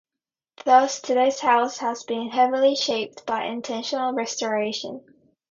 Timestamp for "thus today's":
0.65-1.41